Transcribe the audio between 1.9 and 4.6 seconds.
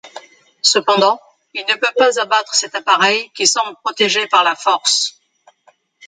pas abattre cet appareil qui semble protégé par la